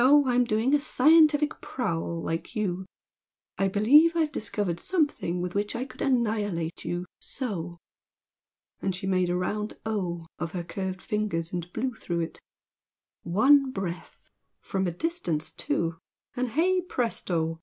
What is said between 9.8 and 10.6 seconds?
O of